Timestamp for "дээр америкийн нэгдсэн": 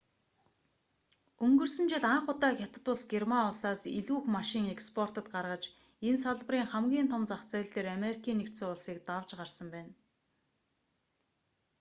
7.73-8.67